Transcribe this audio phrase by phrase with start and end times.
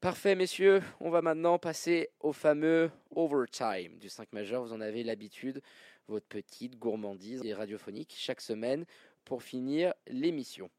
[0.00, 0.82] Parfait, messieurs.
[1.00, 4.62] On va maintenant passer au fameux overtime du 5 majeur.
[4.62, 5.60] Vous en avez l'habitude,
[6.08, 8.86] votre petite gourmandise et radiophonique chaque semaine
[9.26, 10.70] pour finir l'émission.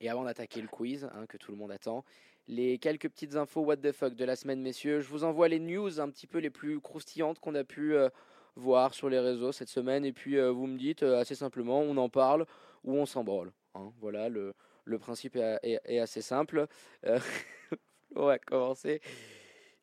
[0.00, 2.06] Et avant d'attaquer le quiz, hein, que tout le monde attend,
[2.46, 5.00] les quelques petites infos what the fuck de la semaine, messieurs.
[5.00, 8.08] Je vous envoie les news un petit peu les plus croustillantes qu'on a pu euh,
[8.56, 10.06] voir sur les réseaux cette semaine.
[10.06, 12.46] Et puis euh, vous me dites euh, assez simplement, on en parle
[12.82, 13.52] ou on s'en branle.
[13.74, 13.92] Hein.
[14.00, 14.54] Voilà, le,
[14.86, 16.66] le principe est, assez simple.
[18.16, 19.00] Euh, on va commencer.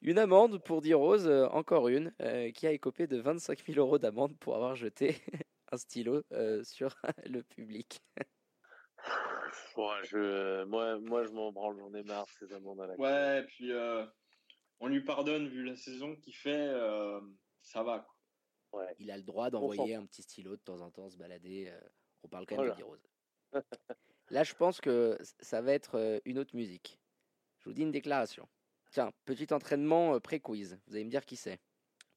[0.02, 3.98] Une amende pour D-Rose, euh, encore une, euh, qui a écopé de 25 000 euros
[3.98, 5.16] d'amende pour avoir jeté
[5.72, 6.95] un stylo euh, sur
[7.26, 8.02] le public.
[9.77, 12.95] Ouais, je, moi, moi, je m'en branle, j'en ai marre ces amendes à la.
[12.95, 14.05] Ouais, et puis euh,
[14.80, 17.20] on lui pardonne vu la saison qu'il fait, euh,
[17.62, 18.00] ça va.
[18.72, 18.81] Quoi.
[18.81, 18.95] Ouais.
[19.00, 21.67] Il a le droit d'envoyer un petit stylo de temps en temps se balader.
[21.70, 21.80] euh,
[22.23, 22.73] on parle quand même Voilà.
[22.76, 23.08] de D-Rose.
[24.30, 27.00] Là, je pense que ça va être euh, une autre musique.
[27.66, 28.48] Je vous dis une déclaration.
[28.92, 30.78] Tiens, petit entraînement euh, pré-quiz.
[30.86, 31.58] Vous allez me dire qui c'est.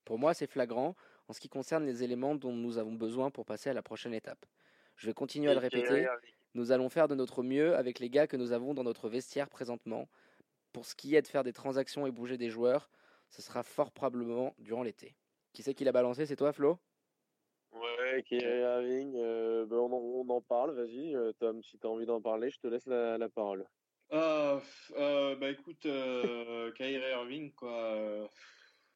[0.05, 0.95] Pour moi, c'est flagrant
[1.27, 4.13] en ce qui concerne les éléments dont nous avons besoin pour passer à la prochaine
[4.13, 4.45] étape.
[4.97, 6.07] Je vais continuer à le répéter.
[6.53, 9.49] Nous allons faire de notre mieux avec les gars que nous avons dans notre vestiaire
[9.49, 10.07] présentement.
[10.75, 12.91] Pour ce qui est de faire des transactions et bouger des joueurs,
[13.31, 15.15] ce sera fort probablement durant l'été.
[15.55, 16.27] Qui c'est qui l'a balancé?
[16.27, 16.79] C'est toi, Flo?
[17.73, 21.87] Ouais, Kyrie Irving, euh, ben, on, en, on en parle, vas-y, euh, Tom, si tu
[21.87, 23.67] as envie d'en parler, je te laisse la, la parole.
[24.13, 27.95] Euh, f- euh, bah écoute, euh, Kyrie Irving, quoi.
[27.95, 28.29] euh,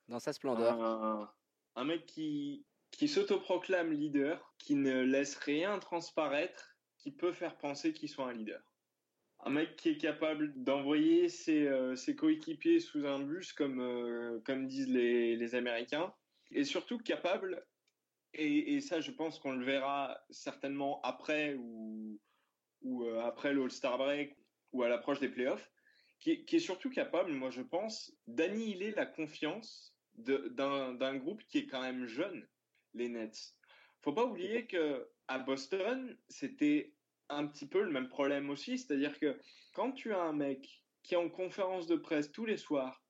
[0.08, 0.80] Dans sa splendeur.
[0.80, 1.32] un,
[1.74, 7.92] un mec qui, qui s'autoproclame leader, qui ne laisse rien transparaître, qui peut faire penser
[7.92, 8.62] qu'il soit un leader.
[9.40, 14.66] Un mec qui est capable d'envoyer ses, euh, ses coéquipiers sous un bus, comme, comme
[14.66, 16.14] disent les, les Américains,
[16.50, 17.66] et surtout capable,
[18.34, 22.20] et, et ça je pense qu'on le verra certainement après ou,
[22.82, 24.41] ou après le All-Star Break
[24.72, 25.70] ou à l'approche des playoffs,
[26.18, 31.82] qui est, surtout capable, moi je pense, d'annihiler la confiance d'un groupe qui est quand
[31.82, 32.46] même jeune,
[32.94, 33.56] les Nets.
[34.02, 36.94] Faut pas oublier que à Boston, c'était
[37.28, 39.38] un petit peu le même problème aussi, c'est-à-dire que
[39.74, 43.01] quand tu as un mec qui est en conférence de presse tous les soirs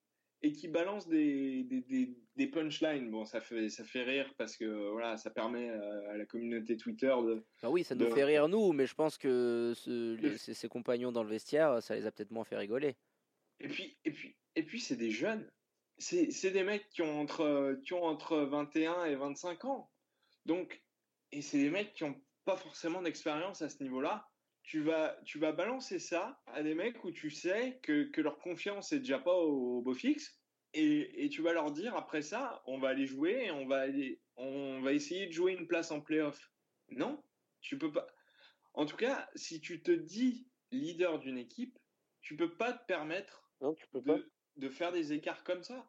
[0.42, 4.56] et qui balance des, des, des, des punchlines, bon, ça fait, ça fait rire parce
[4.56, 7.44] que voilà, ça permet à, à la communauté Twitter de.
[7.62, 10.54] Bah oui, ça nous de- fait rire nous, mais je pense que ce- les- ses,
[10.54, 12.96] ses compagnons dans le vestiaire, ça les a peut-être moins fait rigoler.
[13.60, 15.48] Et puis, et puis, et puis c'est des jeunes.
[15.98, 19.90] C'est c'est des mecs qui ont, entre, qui ont entre 21 et 25 ans.
[20.46, 20.82] Donc,
[21.30, 24.28] et c'est des mecs qui n'ont pas forcément d'expérience à ce niveau-là.
[24.62, 28.38] Tu vas, tu vas balancer ça à des mecs où tu sais que, que leur
[28.38, 30.38] confiance est déjà pas au, beau fixe.
[30.74, 33.80] Et, et tu vas leur dire après ça, on va aller jouer et on va,
[33.80, 36.50] aller, on va essayer de jouer une place en playoff.
[36.90, 37.22] Non,
[37.60, 38.06] tu peux pas.
[38.74, 41.78] En tout cas, si tu te dis leader d'une équipe,
[42.22, 44.18] tu peux pas te permettre Non, tu peux pas.
[44.56, 45.86] de, faire des écarts comme ça.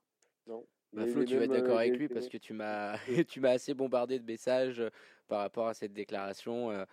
[0.94, 2.98] Bah, Les- Flo, tu vas être d'accord euh, avec lui parce que tu m'as
[3.28, 4.90] tu m'as assez bombardé de messages euh,
[5.28, 6.86] par rapport à cette déclaration euh,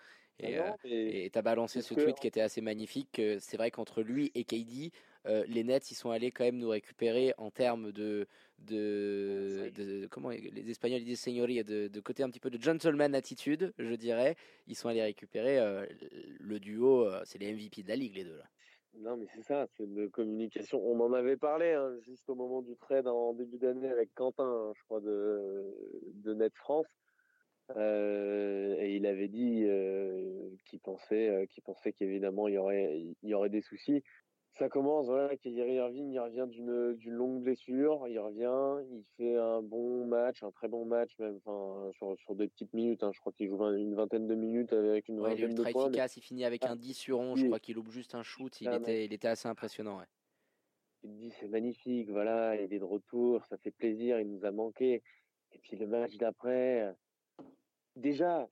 [0.42, 3.08] et Ah tu as balancé ce que- tweet qui était assez magnifique.
[3.12, 4.92] que C'est vrai qu'entre lui et KD,
[5.26, 8.26] euh, les Nets ils sont allés quand même nous récupérer en termes de
[8.58, 12.60] de, de- comment les Espagnols ils disent señoría, de, de côté un petit peu de
[12.60, 14.36] gentleman attitude, je dirais.
[14.66, 15.86] Ils sont allés récupérer euh,
[16.38, 18.44] le duo, euh, c'est les MVP de la ligue les deux là.
[18.98, 20.82] Non, mais c'est ça, c'est de communication.
[20.84, 24.44] On en avait parlé hein, juste au moment du trade en début d'année avec Quentin,
[24.44, 25.72] hein, je crois, de,
[26.14, 26.86] de Net France.
[27.76, 33.00] Euh, et il avait dit euh, qu'il pensait, euh, qu'il pensait qu'évidemment il y aurait,
[33.22, 34.02] il y aurait des soucis.
[34.58, 39.36] Ça commence, voilà, Kyrie Irving, il revient d'une d'une longue blessure, il revient, il fait
[39.36, 43.04] un bon match, un très bon match même, enfin sur, sur des petites minutes.
[43.04, 43.12] hein.
[43.14, 45.60] je crois qu'il joue une vingtaine de minutes avec une Ouais, il est vingtaine de
[45.60, 45.82] ultra points.
[45.84, 48.16] mais- efficace, il finit avec Ah, un 10 sur 11, je crois qu'il loupe juste
[48.16, 49.98] un shoot, il Ah, était, il était assez impressionnant.
[49.98, 50.06] ouais.
[51.00, 54.44] tu te dis c'est magnifique, voilà, il est de retour, ça fait plaisir, il nous
[54.44, 55.02] a manqué.
[55.52, 56.92] Et puis le match d'après,
[57.96, 58.48] déjà,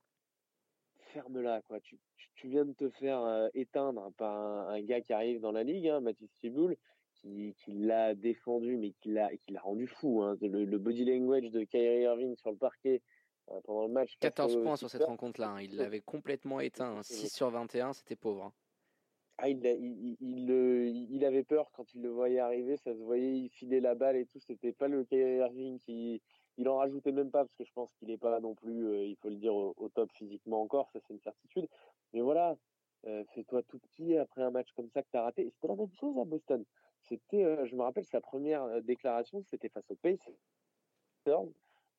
[1.13, 1.79] ferme-la, quoi.
[1.79, 5.39] Tu, tu, tu viens de te faire euh, éteindre par un, un gars qui arrive
[5.39, 6.71] dans la ligue, hein, Mathis Thibault,
[7.13, 10.21] qui, qui l'a défendu, mais qui l'a, qui l'a rendu fou.
[10.21, 10.37] Hein.
[10.41, 13.01] Le, le body language de Kyrie Irving sur le parquet
[13.49, 14.11] euh, pendant le match.
[14.11, 17.49] face 14 aux points sur cette rencontre-là, hein, il l'avait complètement éteint, hein, 6 sur
[17.49, 18.53] 21, c'était pauvre.
[19.41, 23.95] Ah, il avait peur quand il le voyait arriver, ça se voyait, il filait la
[23.95, 24.39] balle et tout.
[24.39, 26.21] C'était pas le Kyrie Irving qui.
[26.59, 29.05] Il en rajoutait même pas parce que je pense qu'il est pas non plus, euh,
[29.05, 31.67] il faut le dire, au, top physiquement encore, ça c'est une certitude.
[32.13, 32.57] Mais voilà,
[33.07, 35.45] euh, fais-toi tout petit après un match comme ça que tu as raté.
[35.45, 36.63] Et c'était la même chose à Boston.
[37.01, 40.33] C'était, euh, je me rappelle, sa première euh, déclaration, c'était face au Pacers.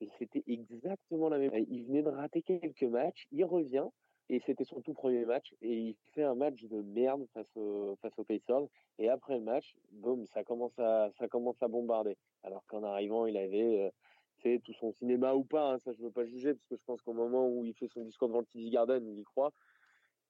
[0.01, 1.53] Et c'était exactement la même.
[1.69, 3.87] Il venait de rater quelques matchs, il revient.
[4.29, 7.97] et c'était son tout premier match et il fait un match de merde face au
[8.01, 8.67] face aux Pacers
[8.99, 13.27] et après le match boum ça commence à ça commence à bombarder alors qu'en arrivant
[13.27, 13.93] il avait
[14.43, 16.85] fait tout son cinéma ou pas hein, ça je veux pas juger parce que je
[16.85, 19.53] pense qu'au moment où il fait son discours devant le TD Garden il y croit.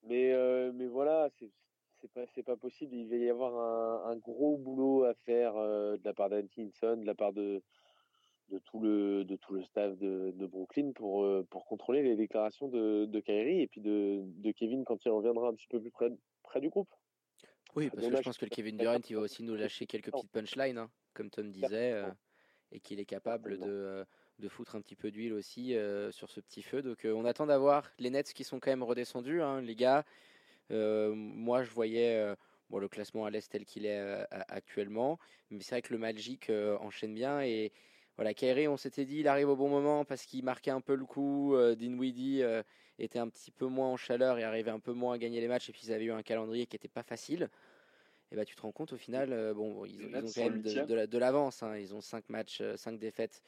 [0.02, 1.50] Mais euh, mais voilà c'est
[2.00, 2.94] c'est pas c'est pas possible.
[2.94, 6.96] Il va y avoir un, un gros boulot à faire euh, de la part d'Antinson
[6.96, 7.62] de la part de
[8.50, 12.16] de tout le de tout le staff de, de Brooklyn pour euh, pour contrôler les
[12.16, 15.80] déclarations de, de Kyrie et puis de, de Kevin quand il reviendra un petit peu
[15.80, 16.10] plus près
[16.42, 16.92] près du groupe.
[17.76, 20.10] Oui, parce que je pense que le Kevin Durant il va aussi nous lâcher quelques
[20.10, 22.02] petites punchlines, hein, comme Tom disait,
[22.72, 24.04] et qu'il est capable de euh,
[24.38, 26.82] de foutre un petit peu d'huile aussi euh, sur ce petit feu.
[26.82, 30.04] Donc on attend d'avoir les Nets qui sont quand même redescendus, hein, les gars.
[30.70, 32.34] moi, je voyais
[32.70, 35.18] bon, le classement à l'est tel qu'il est actuellement,
[35.50, 36.50] mais c'est vrai que le Magic
[36.80, 37.72] enchaîne bien et
[38.20, 40.94] voilà, Kairi, on s'était dit, il arrive au bon moment parce qu'il marquait un peu
[40.94, 41.54] le coup.
[41.54, 42.62] Euh, Dinwiddie euh,
[42.98, 45.48] était un petit peu moins en chaleur et arrivait un peu moins à gagner les
[45.48, 45.70] matchs.
[45.70, 47.48] Et puis ils avaient eu un calendrier qui n'était pas facile.
[48.32, 50.62] Et bah tu te rends compte au final, euh, bon, ils, ils ont quand même
[50.62, 51.62] de, de l'avance.
[51.62, 51.76] Hein.
[51.76, 53.42] Ils ont 5 matchs, 5 défaites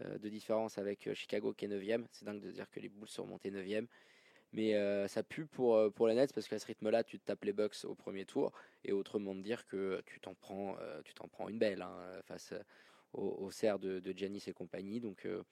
[0.00, 2.06] de différence avec Chicago qui est 9ème.
[2.12, 3.86] C'est dingue de dire que les Bulls sont montés 9ème.
[4.54, 4.72] Mais
[5.06, 7.84] ça pue pour, pour les Nets parce qu'à ce rythme-là, tu te tapes les Bucks
[7.84, 8.52] au premier tour.
[8.84, 11.94] Et autrement de dire que tu t'en prends, tu t'en prends une belle hein,
[12.24, 12.54] face
[13.12, 15.00] au, au cerf de, de Giannis et compagnie.
[15.00, 15.42] Donc euh,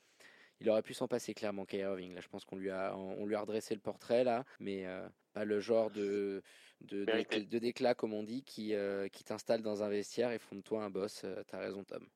[0.60, 2.14] il aurait pu s'en passer clairement Kyrie Irving.
[2.14, 5.06] Là, je pense qu'on lui a on lui a redressé le portrait là, mais euh,
[5.32, 6.42] pas le genre de
[6.82, 10.56] de, de, déclat comme on dit qui euh, qui t'installe dans un vestiaire et font
[10.56, 11.24] de toi un boss.
[11.46, 12.06] T'as raison Tom.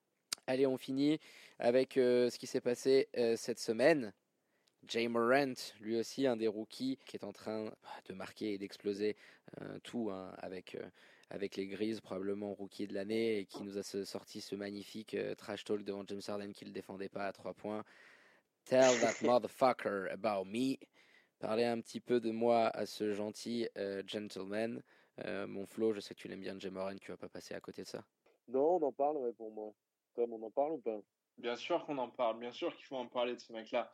[0.46, 1.18] Allez, on finit
[1.58, 4.12] avec ce qui s'est passé cette semaine.
[4.86, 7.72] Jay Morant, lui aussi un des rookies qui est en train
[8.06, 9.16] de marquer et d'exploser
[9.82, 10.76] tout hein, avec
[11.30, 15.34] avec les Grises, probablement rookie de l'année, et qui nous a sorti ce magnifique euh,
[15.34, 17.84] trash talk devant James Harden qui ne le défendait pas à trois points.
[18.64, 20.76] Tell that motherfucker about me.
[21.38, 24.82] Parler un petit peu de moi à ce gentil euh, gentleman.
[25.24, 27.54] Euh, mon Flo, je sais que tu l'aimes bien, Jay Moran, tu vas pas passer
[27.54, 28.04] à côté de ça.
[28.48, 29.72] Non, on en parle ouais, pour moi.
[30.14, 31.00] Tom, on en parle ou pas?
[31.38, 33.92] Bien sûr qu'on en parle, bien sûr qu'il faut en parler de ce mec-là.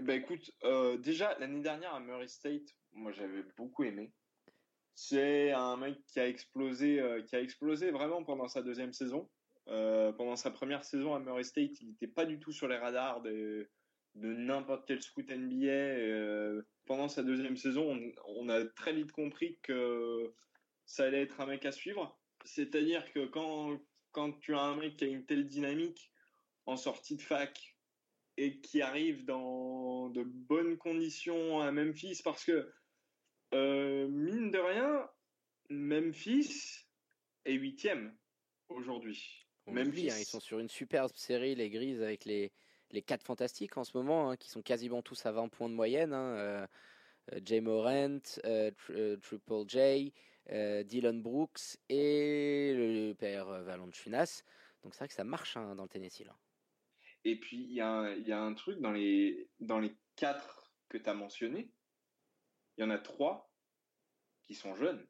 [0.00, 0.52] Bah écoute,
[1.00, 4.12] déjà l'année dernière à Murray State, moi j'avais beaucoup aimé.
[5.00, 9.30] C'est un mec qui a explosé, euh, qui a explosé vraiment pendant sa deuxième saison.
[9.68, 12.76] Euh, pendant sa première saison à Murray State, il n'était pas du tout sur les
[12.76, 13.70] radars de,
[14.14, 15.66] de n'importe quel scout NBA.
[15.66, 20.32] Euh, pendant sa deuxième saison, on, a très vite compris que
[20.84, 22.18] ça allait être un mec à suivre.
[22.44, 23.78] C'est-à-dire que quand,
[24.12, 26.10] quand tu as un mec qui a une telle dynamique
[26.66, 27.76] en sortie de fac
[28.36, 32.72] et qui arrive dans de bonnes conditions à Memphis, parce que
[33.54, 35.08] euh, mine de rien,
[35.70, 36.86] Memphis
[37.44, 38.16] est huitième
[38.68, 39.46] aujourd'hui.
[39.66, 42.52] Memphis, hein, ils sont sur une superbe série, les Grises, avec les,
[42.90, 45.74] les quatre fantastiques en ce moment, hein, qui sont quasiment tous à 20 points de
[45.74, 46.12] moyenne.
[46.12, 46.66] Hein, euh,
[47.32, 48.20] euh, Jay Morant,
[49.22, 50.12] Triple J,
[50.48, 54.42] Dylan Brooks et le, père Valanciunas.
[54.82, 56.24] Donc c'est vrai que ça marche dans le Tennessee.
[57.24, 60.96] Et puis il y, a, y a un truc dans les, dans les quatre que
[60.96, 61.70] tu as mentionnés
[62.78, 63.50] il y en a trois
[64.44, 65.04] qui sont jeunes.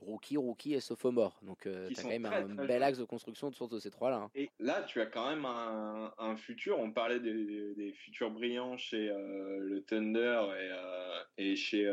[0.00, 1.38] Rookie, rookie et sophomore.
[1.42, 4.16] Donc, euh, tu as quand même un bel axe de construction autour de ces trois-là.
[4.16, 4.30] Hein.
[4.34, 6.78] Et là, tu as quand même un, futur.
[6.78, 11.84] On parlait des, futurs brillants chez euh, le Thunder et, euh, et chez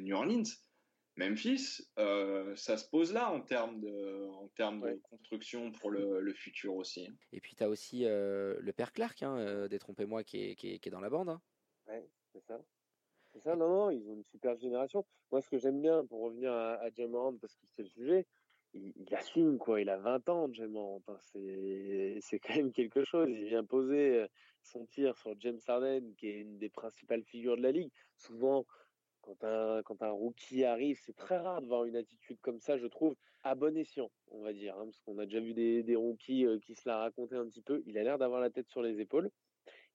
[0.00, 0.42] New Orleans.
[1.16, 6.74] Memphis, ça se pose là en termes de, en termes de construction pour le, futur
[6.74, 7.08] aussi.
[7.32, 10.88] Et puis, tu as aussi le père Clark, hein, détrompez-moi, qui est, qui, est, qui
[10.88, 11.28] est dans la bande.
[11.28, 11.40] Hein.
[11.86, 12.60] Ouais, c'est ça.
[13.34, 15.04] C'est ça, non, ils ont une super génération.
[15.32, 16.90] Moi, ce que j'aime bien, pour revenir à, à
[17.40, 18.26] parce qu'il sait le sujet,
[18.74, 19.80] il, assume, quoi.
[19.80, 20.96] Il a 20 ans, Jamorant.
[20.96, 23.28] Enfin, c'est, c'est quand même quelque chose.
[23.28, 24.28] Il vient poser euh,
[24.62, 27.90] son tir sur James Harden, qui est une des principales figures de la ligue.
[28.16, 28.64] Souvent,
[29.20, 32.78] quand un, quand un rookie arrive, c'est très rare de voir une attitude comme ça,
[32.78, 34.76] je trouve, à bon escient, on va dire.
[34.76, 37.46] Hein, parce qu'on a déjà vu des, des rookies euh, qui se la racontaient un
[37.46, 37.82] petit peu.
[37.86, 39.30] Il a l'air d'avoir la tête sur les épaules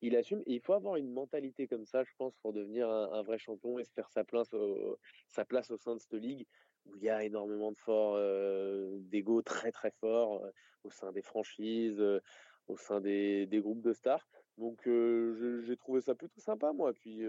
[0.01, 0.43] il assume.
[0.45, 3.83] Il faut avoir une mentalité comme ça, je pense, pour devenir un, vrai champion et
[3.83, 4.97] se faire sa place, au,
[5.29, 6.45] sein de cette ligue
[6.85, 10.51] où il y a énormément de forts, euh, d'ego très très forts euh,
[10.83, 12.19] au sein des franchises, euh,
[12.67, 14.27] au sein des, groupes de stars.
[14.57, 16.93] Donc euh, j'ai trouvé ça plutôt sympa moi.
[16.93, 17.21] Puis,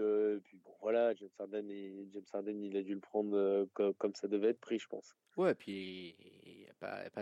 [0.43, 4.15] puis bon voilà, James Harden, et, James Harden il a dû le prendre comme, comme,
[4.15, 5.15] ça devait être pris, je pense.
[5.37, 6.15] Ouais, puis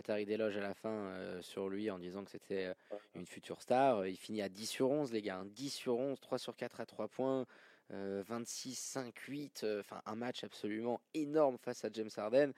[0.04, 1.12] taré d'éloge à la fin
[1.42, 2.74] sur lui en disant que c'était
[3.16, 4.06] une future star.
[4.08, 6.86] Il finit à 10 sur 11 les gars, 10 sur 11, 3 sur 4 à
[6.86, 7.46] 3 points.
[7.92, 12.54] 26, 5, 8, enfin un match absolument énorme face à James Harden,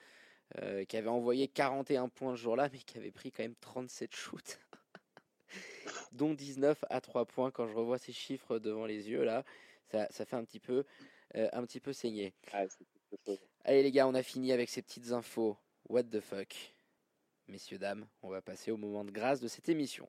[0.87, 4.59] qui avait envoyé 41 points ce jour-là, mais qui avait pris quand même 37 shoots
[6.11, 7.51] dont 19 à 3 points.
[7.51, 9.43] Quand je revois ces chiffres devant les yeux, là,
[9.91, 10.83] ça, ça fait un petit peu.
[11.35, 12.33] euh, un petit peu saigné.
[12.51, 12.65] Ah.
[13.63, 15.57] Allez les gars, on a fini avec ces petites infos.
[15.89, 16.53] What the fuck?
[17.51, 20.07] Messieurs, dames, on va passer au moment de grâce de cette émission.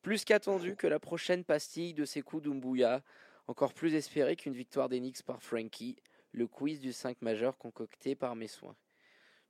[0.00, 3.02] Plus qu'attendu que la prochaine pastille de Sekou Doumbouya,
[3.46, 5.96] encore plus espéré qu'une victoire d'Enix par Frankie,
[6.32, 8.74] le quiz du 5 majeur concocté par mes soins.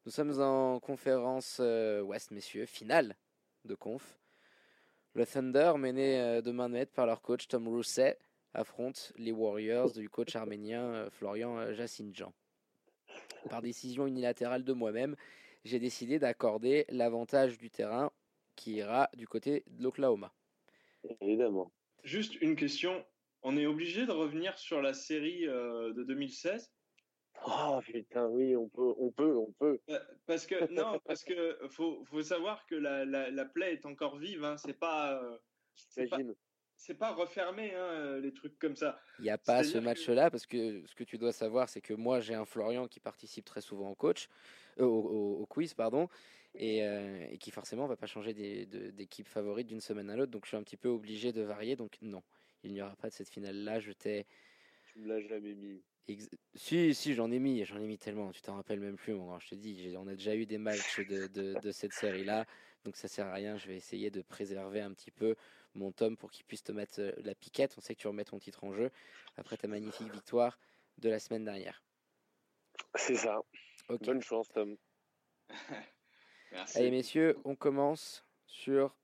[0.05, 3.14] Nous sommes en conférence euh, messieurs, finale
[3.67, 4.19] de conf.
[5.14, 8.19] Le Thunder, mené euh, de main de par leur coach Tom Rousset,
[8.52, 12.33] affronte les Warriors du coach arménien euh, Florian Jassinjan.
[13.49, 15.14] Par décision unilatérale de moi-même,
[15.64, 18.11] j'ai décidé d'accorder l'avantage du terrain
[18.57, 20.33] qui ira du côté de l'Oklahoma.
[21.21, 21.73] Évidemment.
[22.04, 23.04] Juste une question.
[23.42, 26.73] On est obligé de revenir sur la série euh, de 2016
[27.47, 29.81] Oh putain, oui, on peut, on peut, on peut.
[29.88, 33.87] Euh, Parce que non, parce que faut, faut savoir que la, la, la plaie est
[33.87, 34.45] encore vive.
[34.45, 34.57] Hein.
[34.59, 35.38] C'est pas, euh,
[35.75, 36.37] c'est pas, J'imagine.
[36.83, 39.01] C'est pas refermé hein, les trucs comme ça.
[39.19, 41.81] Il n'y a pas ce que- match-là parce que ce que tu dois savoir, c'est
[41.81, 44.29] que moi j'ai un Florian qui participe très souvent au coach,
[44.81, 46.09] euh, au, au- au quiz, pardon,
[46.55, 50.33] et, euh, et qui forcément va pas changer d'équipe favorite d'une semaine à l'autre.
[50.33, 51.77] Donc je suis un petit peu obligé de varier.
[51.77, 52.23] Donc non,
[52.65, 53.79] il n'y aura pas de cette finale-là.
[53.79, 54.27] Je t'ai
[54.93, 55.83] Tu me l'as jamais mis.
[56.09, 59.15] Ex- Si, si, j'en ai mis, j'en ai mis tellement, tu t'en rappelles même plus,
[59.15, 59.39] mon grand.
[59.39, 62.45] Je te dis, on a déjà eu des matchs de, de, de cette série-là,
[62.85, 63.57] donc ça sert à rien.
[63.57, 65.37] Je vais essayer de préserver un petit peu
[65.75, 67.75] mon tome pour qu'il puisse te mettre euh, la piquette.
[67.79, 68.91] On sait que tu remets ton titre en jeu
[69.37, 70.59] après ta magnifique victoire
[70.99, 71.83] de la semaine dernière.
[72.95, 73.41] C'est ça.
[73.88, 74.05] Ok.
[74.05, 74.76] Bonne chance, Tom.
[76.52, 76.79] Merci.
[76.79, 78.95] Allez, messieurs, on commence sur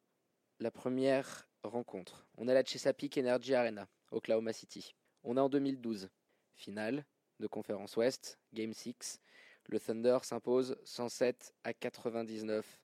[0.61, 2.27] la première rencontre.
[2.37, 4.95] On est à la Chesapeake Energy Arena, Oklahoma City.
[5.25, 6.11] On est en 2012.
[6.55, 7.05] Finale
[7.39, 9.21] de conférence Ouest, Game 6.
[9.67, 12.81] Le Thunder s'impose 107 à 99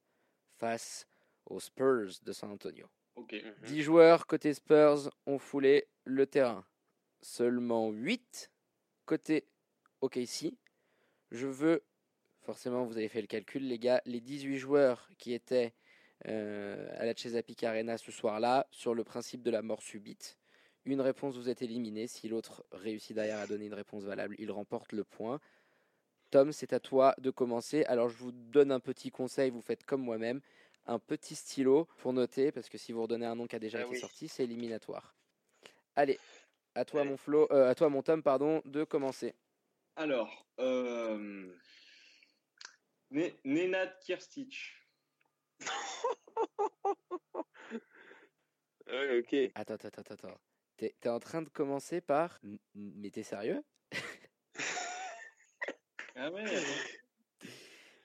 [0.56, 1.06] face
[1.46, 2.88] aux Spurs de San Antonio.
[3.16, 3.36] Ok.
[3.64, 6.64] 10 joueurs côté Spurs ont foulé le terrain.
[7.22, 8.50] Seulement 8
[9.06, 9.46] côté
[10.00, 10.54] OKC.
[11.30, 11.84] Je veux,
[12.42, 15.74] forcément vous avez fait le calcul les gars, les 18 joueurs qui étaient
[16.26, 20.38] euh, à la Chesapeake Arena ce soir-là, sur le principe de la mort subite.
[20.84, 24.50] Une réponse vous êtes éliminé, si l'autre réussit derrière à donner une réponse valable, il
[24.50, 25.40] remporte le point.
[26.30, 27.84] Tom, c'est à toi de commencer.
[27.84, 30.40] Alors je vous donne un petit conseil, vous faites comme moi-même
[30.86, 33.78] un petit stylo pour noter, parce que si vous redonnez un nom qui a déjà
[33.78, 34.00] Ah été oui.
[34.00, 35.14] sorti, c'est éliminatoire.
[35.96, 36.18] Allez,
[36.74, 37.10] à toi Allez.
[37.10, 39.34] mon Flo, euh, à toi mon Tom, pardon, de commencer.
[39.96, 41.54] Alors, euh...
[43.10, 44.72] Ne- Nenad Kirstic.
[48.86, 49.50] Ouais, ok.
[49.54, 50.38] Attends, attends, attends, attends.
[50.76, 52.38] T'es t'es en train de commencer par.
[52.74, 53.62] Mais t'es sérieux?
[56.16, 56.44] Ah ouais.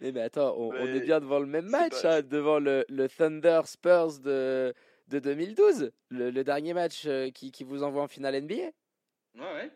[0.02, 3.08] Mais attends, on, on est bien devant le même match, pas- hein, devant le, le
[3.10, 4.74] Thunder Spurs de,
[5.08, 8.54] de 2012, le, le dernier match euh, qui, qui vous envoie en finale NBA.
[8.56, 8.72] Ouais,
[9.36, 9.72] ouais.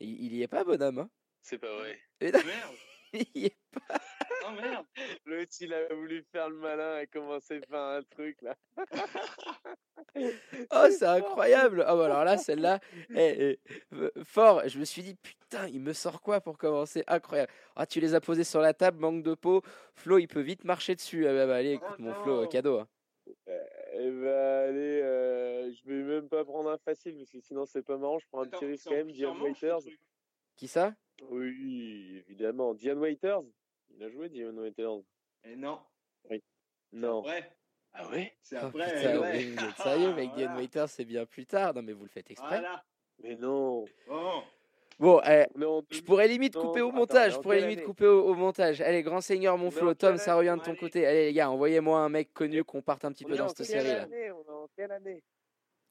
[0.00, 0.98] Il il y est pas, bonhomme.
[1.00, 1.10] Hein
[1.42, 1.98] C'est pas vrai.
[2.20, 2.42] Merde.
[3.12, 3.56] il y est
[3.88, 3.99] merde.
[5.60, 8.56] L'autre, il a voulu faire le malin et commencer par un truc, là.
[10.72, 11.84] Oh, c'est incroyable!
[11.88, 12.80] Oh, bah alors là, celle-là,
[13.14, 13.58] eh,
[13.92, 14.66] eh, fort.
[14.66, 17.04] Je me suis dit, putain, il me sort quoi pour commencer?
[17.06, 17.52] Incroyable.
[17.76, 19.62] Ah, tu les as posés sur la table, manque de peau.
[19.94, 21.26] Flo, il peut vite marcher dessus.
[21.28, 22.80] Ah, bah, bah, allez, Oh écoute, mon Flo, cadeau.
[22.80, 22.88] hein.
[23.26, 27.82] Eh ben, allez, euh, je vais même pas prendre un facile, parce que sinon, c'est
[27.82, 28.18] pas marrant.
[28.18, 29.08] Je prends un Attends, petit risque quand même.
[29.08, 29.78] le Waiters.
[30.56, 30.94] Qui ça?
[31.30, 32.74] Oui, évidemment.
[32.74, 33.42] Dion Waiters.
[33.90, 35.02] Il a joué, Dion Waiters.
[35.44, 35.78] Eh non.
[36.92, 37.24] Non.
[37.24, 37.44] Ouais.
[37.92, 38.32] Ah ouais?
[38.42, 38.94] C'est Oh, après.
[38.94, 39.32] putain, ouais.
[39.32, 40.30] mais vous êtes sérieux, mec,
[40.88, 41.74] c'est bien plus tard.
[41.74, 42.58] Non, mais vous le faites exprès.
[42.60, 42.84] Voilà.
[43.22, 43.84] Mais non.
[44.08, 44.42] Bon.
[44.98, 46.04] Bon, eh, je 2000.
[46.04, 47.34] pourrais limite Non, couper au montage.
[47.34, 48.80] Je pourrais limite couper au, au montage.
[48.82, 49.90] Allez, grand seigneur, mon Mais Flo.
[49.90, 51.06] en Tom, ça revient de ton côté.
[51.06, 53.64] Allez, les gars, envoyez-moi un mec connu qu'on parte un petit On peu dans cette
[53.66, 54.02] série-là.
[54.02, 54.30] année?
[54.30, 55.22] On est en quelle année?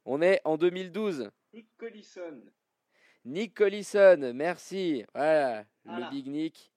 [0.05, 1.31] On est en 2012.
[1.53, 2.41] Nick Collison.
[3.25, 5.05] Nick Collison, merci.
[5.15, 6.05] Voilà, Voilà.
[6.05, 6.71] le Big Nick.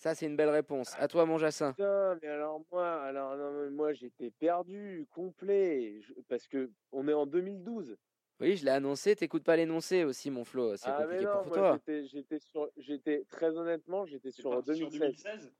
[0.00, 0.94] Ça, c'est une belle réponse.
[0.98, 1.72] À toi, mon Jacin.
[1.72, 7.12] Putain, mais alors moi, alors non, moi j'étais perdu, complet, je- parce que on est
[7.12, 7.98] en 2012.
[8.40, 9.14] Oui, je l'ai annoncé.
[9.14, 10.74] T'écoutes pas l'énoncé aussi, mon Flo.
[10.78, 11.72] C'est Ah mais compliqué non, pour moi toi.
[11.86, 14.88] j'étais, j'étais sur, j'étais très honnêtement, j'étais sur parti 2016.
[14.90, 15.52] sur 2016.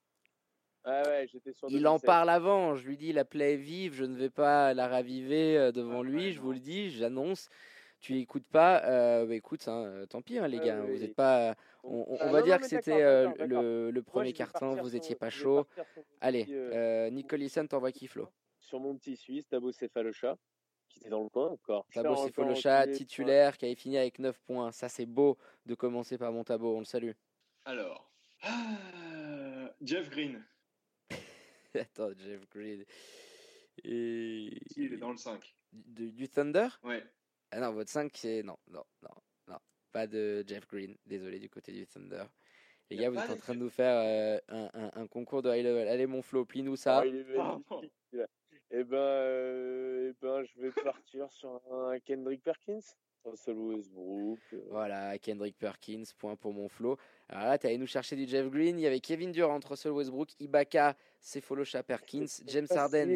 [0.84, 1.68] Ah ouais, j'étais sur.
[1.68, 2.06] Il en 2016.
[2.06, 2.74] parle avant.
[2.76, 3.92] Je lui dis la plaie est vive.
[3.92, 6.24] Je ne vais pas la raviver euh, devant Ah, lui.
[6.28, 6.88] ouais, Je vous le dis.
[6.88, 7.50] J'annonce.
[8.00, 8.82] Tu écoutes pas.
[8.84, 10.80] euh, bah, écoute, hein, euh, tant pis, hein, les gars.
[10.80, 11.04] oui, Vous oui.
[11.04, 11.48] êtes pas.
[11.48, 14.74] Donc, On, on- ah, on va non, dire non, que c'était euh, le, premier carton.
[14.76, 15.66] Vous sur- étiez pas chaud.
[16.20, 16.72] Allez, euh,
[17.06, 18.28] euh, Nick Collison, t'envoies qui, Flo?
[18.58, 20.36] sur mon petit Suisse, Tabo Céphalocha,
[20.88, 21.86] qui était dans le coin encore.
[21.92, 22.54] Tabo enculé,
[22.92, 24.70] titulaire, qui avait fini avec 9 points.
[24.72, 26.76] Ça, c'est beau de commencer par mon Tabo.
[26.76, 27.12] On le salue.
[27.64, 28.10] Alors.
[28.42, 30.42] Ah, Jeff Green.
[31.74, 32.84] Attends, Jeff Green.
[33.84, 34.50] Et...
[34.70, 35.54] Si, il est dans le 5.
[35.72, 36.68] Du, du Thunder?
[36.82, 37.02] Ouais.
[37.52, 38.42] Ah non, votre 5, c'est.
[38.42, 39.10] Non, non, non,
[39.48, 39.58] non.
[39.92, 42.24] Pas de Jeff Green, désolé du côté du Thunder.
[42.90, 45.42] Les gars, vous êtes en de train de nous faire euh, un, un- un concours
[45.42, 45.88] de high level.
[45.88, 46.98] Allez, mon Flo, plie-nous ça.
[47.00, 47.92] Ah, il est magnifique.
[48.72, 52.80] Eh ben, euh, eh ben, je vais partir sur un Kendrick Perkins,
[53.24, 54.38] Russell Westbrook.
[54.52, 56.96] euh, Voilà, Kendrick Perkins, point pour mon Flo.
[57.28, 58.78] Alors là, tu allé nous chercher du Jeff Green.
[58.78, 63.08] Il y avait Kevin Durant, Russell Westbrook, Ibaka, Sefolosha Perkins, James Harden.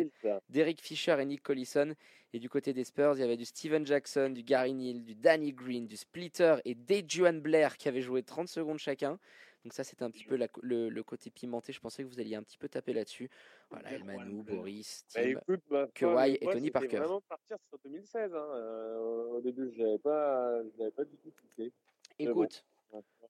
[0.49, 1.95] Derek Fisher et Nick Collison.
[2.33, 5.15] Et du côté des Spurs, il y avait du Steven Jackson, du Gary Neal, du
[5.15, 9.21] Danny Green, du Splitter et Dejuan Blair qui avaient joué 30 secondes chacun.
[9.64, 11.73] Donc ça, c'était un petit peu la- le, le côté pimenté.
[11.73, 13.30] Je pensais que vous alliez un petit peu taper là-dessus.
[13.71, 14.42] Voilà, Elmanou.
[14.42, 15.56] Boris, Bah, Tim.
[15.71, 16.99] bah, Kawhi et Tony Parker.
[16.99, 18.35] vraiment partir sur 2016.
[18.35, 18.37] Hein.
[18.37, 21.71] euh, au début, je l'avais pas, je l'avais pas du tout bon.
[22.18, 22.64] Écoute,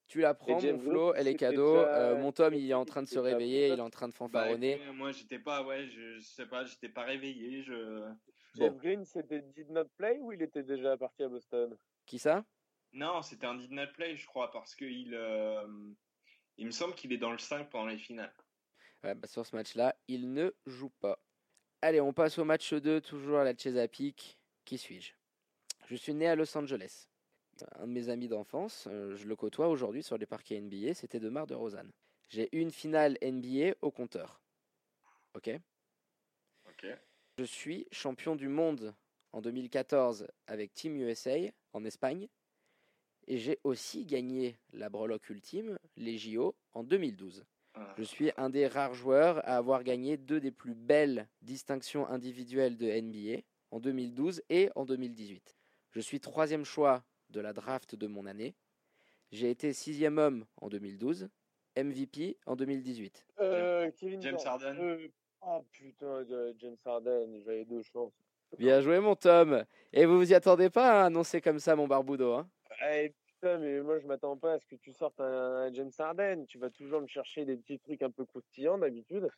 [0.07, 1.77] tu la prends, mon Flo, elle est cadeau.
[1.77, 4.13] Euh, mon Tom, il est en train de se réveiller, il est en train de
[4.13, 4.79] Bah, fanfaronner.
[4.93, 7.63] moi, j'étais pas, ouais, je, je sais pas, j'étais pas réveillé.
[7.63, 8.03] Je...
[8.55, 8.77] Jeff Bon.
[8.79, 11.75] Green, c'était Did Not Play ou il était déjà parti à Boston?
[12.05, 12.43] Qui ça?
[12.93, 15.65] Non, c'était un did not play, je crois, parce que il, euh,
[16.57, 18.33] il me semble qu'il est dans le 5 pendant les finales.
[19.03, 21.19] Ouais, bah, sur ce match-là, il ne joue pas.
[21.81, 24.39] Allez, on passe au match 2, toujours à la Chesapeake.
[24.63, 25.13] Qui suis-je?
[25.87, 27.07] Je suis né à Los Angeles.
[27.75, 31.19] Un de mes amis d'enfance, euh, je le côtoie aujourd'hui sur les parquets NBA, c'était
[31.19, 31.91] Demar de Rosanne.
[32.27, 34.41] J'ai une finale NBA au compteur.
[35.35, 35.51] Ok?
[36.67, 36.87] Ok.
[37.37, 38.93] Je suis champion du monde
[39.31, 41.35] en 2014 avec Team USA
[41.73, 42.27] en Espagne.
[43.27, 47.45] Et j'ai aussi gagné la breloque ultime, les JO, en 2012.
[47.73, 47.93] Ah.
[47.97, 52.77] Je suis un des rares joueurs à avoir gagné deux des plus belles distinctions individuelles
[52.77, 53.41] de NBA
[53.71, 55.55] en 2012 et en 2018.
[55.91, 58.55] Je suis troisième choix de la draft de mon année.
[59.31, 61.29] J'ai été sixième homme en 2012,
[61.77, 63.25] MVP en 2018.
[63.39, 64.37] Euh, Kevin James.
[64.45, 64.77] Harden.
[64.79, 65.07] Euh,
[65.41, 66.23] oh putain,
[66.59, 68.13] James Harden, j'avais deux chances.
[68.59, 69.65] Bien joué mon Tom.
[69.91, 72.49] Et vous vous y attendez pas à annoncer comme ça mon Barboudo hein?
[72.81, 75.25] Eh, putain, mais moi je m'attends pas à ce que tu sortes un,
[75.67, 76.45] un James Harden.
[76.47, 79.29] Tu vas toujours me chercher des petits trucs un peu croustillants d'habitude.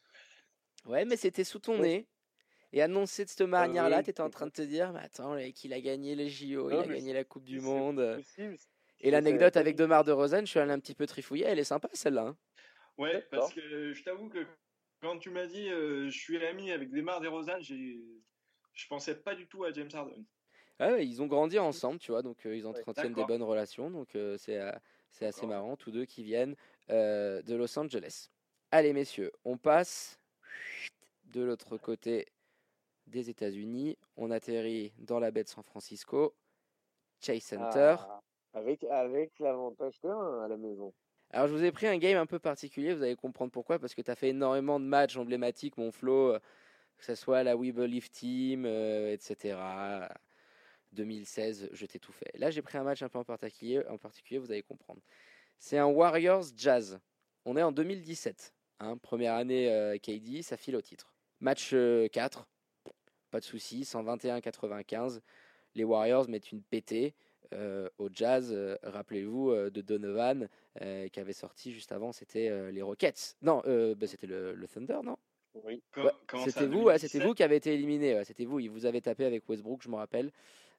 [0.85, 1.87] Ouais, mais c'était sous ton Ouais.
[1.87, 2.07] nez.
[2.73, 5.33] Et annoncé de cette manière-là, ouais, tu étais en train de te dire, mais attends,
[5.33, 8.15] le mec, il a gagné les JO, il a gagné la Coupe du Monde.
[8.17, 8.57] possible.
[8.99, 11.63] Et l'anecdote avec Demar de Rosanne, je suis allé un petit peu trifouiller, elle est
[11.63, 12.27] sympa celle-là.
[12.27, 12.37] hein.
[12.97, 14.45] Ouais, parce que je t'avoue que
[15.01, 17.99] quand tu m'as dit euh, je suis ami avec Demar DeRozan, j'ai,
[18.73, 20.25] je pensais pas du tout à James Harden.
[20.79, 24.15] Ah ils ont grandi ensemble, tu vois, donc euh, ils entretiennent des bonnes relations, donc
[24.15, 24.71] euh, c'est euh,
[25.09, 26.55] c'est assez marrant, tous deux qui viennent
[26.91, 28.29] euh, de Los Angeles.
[28.69, 30.19] Allez messieurs, on passe
[31.25, 32.27] de l'autre côté
[33.07, 36.35] des États-Unis, on atterrit dans la baie de San Francisco,
[37.21, 37.95] Chase Center.
[37.99, 38.21] Ah,
[38.53, 40.93] avec avec l'avantage terrain à la maison.
[41.31, 43.95] Alors je vous ai pris un game un peu particulier, vous allez comprendre pourquoi, parce
[43.95, 46.37] que tu as fait énormément de matchs emblématiques, mon Flo,
[46.97, 49.57] que ce soit la We Believe Team, etc.
[50.97, 52.31] 2016, je t'ai tout fait.
[52.37, 55.01] Là j'ai pris un match un peu en particulier, en particulier vous allez comprendre.
[55.59, 56.99] C'est un Warriors Jazz.
[57.45, 61.13] On est en 2017, hein, première année euh, KD, ça file au titre.
[61.39, 62.47] Match euh, 4,
[63.31, 65.21] pas de souci, 121-95.
[65.75, 67.13] Les Warriors mettent une pétée
[67.53, 70.49] euh, au Jazz, euh, rappelez-vous, euh, de Donovan,
[70.81, 73.35] euh, qui avait sorti juste avant, c'était euh, les Rockets.
[73.41, 75.17] Non, euh, bah, c'était le, le Thunder, non?
[75.63, 75.81] Oui.
[75.95, 76.11] Ouais,
[76.43, 77.23] C'était vous, ouais, c'était 2017?
[77.23, 78.15] vous qui avez été éliminé.
[78.15, 78.59] ouais, c'était vous.
[78.59, 80.31] Il vous avait tapé avec Westbrook, je me rappelle,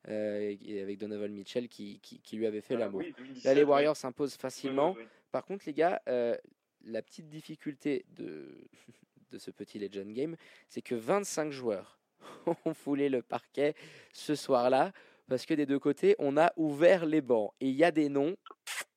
[0.09, 3.01] euh, et avec Donovan Mitchell qui, qui, qui lui avait fait Ah l'amour.
[3.01, 3.63] oui, 2017, Là, les.
[3.63, 4.97] Warriors s'imposent facilement.
[5.31, 6.37] Par contre, les gars, euh,
[6.85, 8.69] la petite difficulté de,
[9.31, 10.37] de ce petit Legend Game,
[10.69, 12.01] c'est que 25 joueurs
[12.65, 13.75] ont foulé le parquet
[14.13, 14.93] ce soir-là,
[15.29, 17.53] parce que des deux côtés, on a ouvert les bancs.
[17.61, 18.37] Et il y a des noms,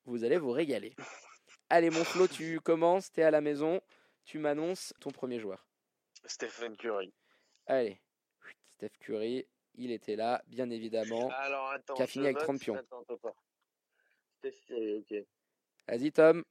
[0.06, 0.95] vous allez vous régaler.
[1.69, 3.82] Allez, mon Flo, tu commences, t'es à la maison,
[4.24, 5.67] tu m'annonces ton premier joueur.
[6.26, 7.12] Stephen Curry.
[7.65, 8.00] Allez,
[8.78, 11.29] Steph Curry, il était là, bien évidemment.
[11.31, 11.93] Alors attends.
[11.93, 12.45] Qui a je fini avec note.
[12.45, 12.75] 30 pions.
[12.75, 13.05] Attends.
[15.88, 16.43] Vas-y, Tom.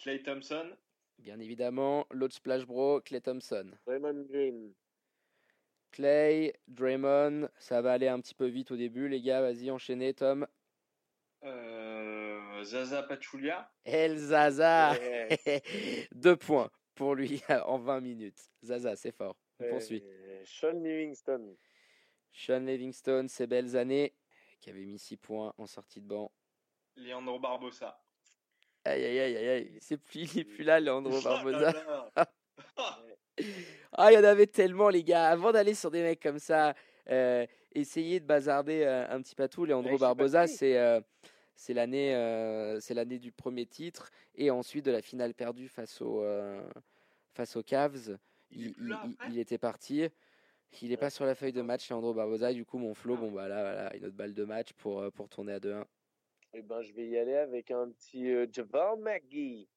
[0.00, 0.76] Clay Thompson,
[1.18, 3.70] Bien évidemment, l'autre Splash Bro, Clay Thompson.
[3.86, 4.72] Raymond Green.
[5.92, 9.40] Clay, Draymond, ça va aller un petit peu vite au début, les gars.
[9.42, 10.46] Vas-y, enchaînez, Tom.
[11.44, 15.28] euh, Zaza Pachulia, El Zaza Ouais.
[16.12, 18.50] Deux points pour lui en 20 minutes.
[18.64, 19.36] Zaza, c'est fort.
[19.60, 20.02] On poursuit.
[20.04, 21.56] Euh, Sean Livingston.
[22.32, 24.14] Sean Livingstone, ses belles années,
[24.60, 26.30] qui avait mis 6 points en sortie de banc.
[26.96, 28.00] Leandro Barbosa.
[28.84, 29.78] Aïe, aïe, aïe, aïe, aïe.
[29.80, 31.72] C'est plus, il est plus là, Leandro Oh Barbosa.
[33.92, 35.28] Ah, il y en avait tellement, les gars.
[35.28, 36.74] Avant d'aller sur des mecs comme ça,
[37.10, 39.64] euh, essayez de bazarder euh, un petit patou.
[39.64, 41.00] Leandro Ouais, Barbosa, c'est euh,
[41.54, 46.00] c'est l'année euh, c'est l'année du premier titre et ensuite de la finale perdue face
[46.00, 46.62] aux euh,
[47.32, 48.18] face aux Cavs.
[48.50, 50.08] Il Il, il- il était parti.
[50.80, 52.52] Il n'est pas sur la feuille de match, Leandro Barbosa.
[52.52, 53.20] Du coup, mon flow, Ah.
[53.20, 55.84] bon, bah là, voilà, une autre balle de match pour, euh, pour tourner à 2-1.
[56.54, 59.68] Eh ben, je vais y aller avec un petit euh, Javal McGee.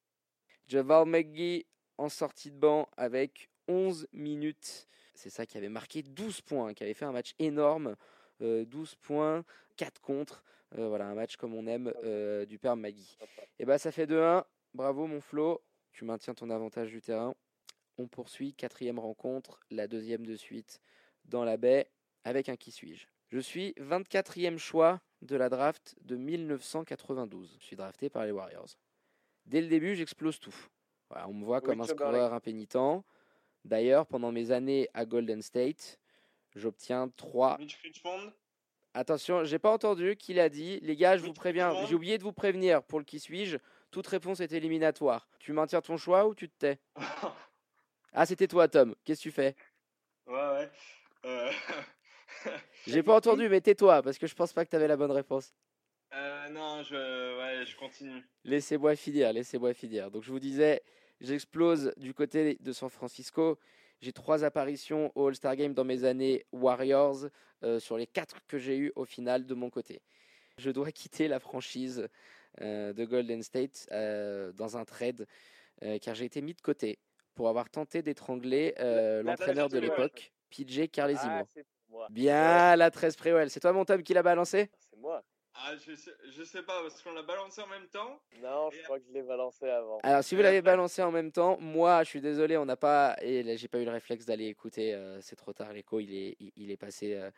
[0.68, 1.66] Javal McGee
[1.98, 4.88] en sortie de banc avec 11 minutes.
[5.14, 7.96] C'est ça qui avait marqué 12 points, qui avait fait un match énorme.
[8.42, 9.46] 12 points,
[9.78, 10.44] 4 contre.
[10.72, 11.94] voilà, un match comme on aime
[12.48, 13.18] du père Magui.
[13.60, 14.44] Et bah ça fait 2-1.
[14.74, 15.62] Bravo mon Flo.
[15.94, 17.34] Tu maintiens ton avantage du terrain.
[17.98, 20.82] On poursuit, quatrième rencontre, la deuxième de suite
[21.26, 21.90] dans la baie
[22.24, 23.08] avec un qui suis-je.
[23.30, 27.58] Je suis 24e choix de la draft de 1992.
[27.60, 28.78] Je suis drafté par les Warriors.
[29.46, 30.56] Dès le début, j'explose tout.
[31.10, 33.04] on me voit comme un scoreur impénitent.
[33.64, 36.00] D'ailleurs, pendant mes années à Golden State,
[36.56, 37.58] j'obtiens 3.
[38.94, 40.80] Attention, j'ai pas entendu qu'il a dit.
[40.82, 43.58] Les gars, je vous préviens, j'ai oublié de vous prévenir pour le qui suis-je.
[43.92, 45.28] Toute réponse est éliminatoire.
[45.40, 46.80] Tu maintiens ton choix ou tu te tais?
[48.18, 48.96] Ah, c'était toi, Tom.
[49.04, 49.54] Qu'est-ce que tu fais?
[50.26, 50.70] Ouais, ouais.
[51.26, 51.52] Euh...
[52.88, 55.12] J'ai pas entendu, mais tais-toi, parce que je pense pas que tu avais la bonne
[55.12, 55.54] réponse.
[56.14, 56.96] Euh, non, je,
[57.38, 58.24] ouais, je continue.
[58.46, 60.12] Laissez-moi finir, laissez-moi finir.
[60.12, 60.82] Donc je vous disais,
[61.20, 63.60] j'explose du côté de San Francisco.
[64.00, 67.28] J'ai trois apparitions au All-Star Game dans mes années Warriors,
[67.64, 70.02] euh, sur les quatre que j'ai eu au final de mon côté.
[70.58, 72.08] Je dois quitter la franchise
[72.62, 75.28] euh, de Golden State dans un trade,
[76.02, 76.98] car j'ai été mis de côté
[77.36, 78.74] pour avoir tenté d'étrangler
[79.24, 81.44] l'entraîneur de l'époque, PJ Carlesimo.
[81.44, 83.50] Ah, Bien la 13 Préwell.
[83.50, 84.70] C'est toi mon Tom qui l'a balancé?
[84.78, 85.24] C'est moi.
[85.58, 88.20] Ah, je sais, je sais pas, parce qu'on l'a balancé en même temps.
[88.42, 90.00] Non, je crois que je l'ai balancé avant.
[90.04, 93.16] Alors, si vous l'avez balancé en même temps, moi, je suis désolé, on n'a pas.
[93.22, 94.94] Et là, j'ai pas eu le réflexe d'aller écouter.
[94.94, 97.32] Euh, c'est trop tard, l'écho, il est, il, est passé euh,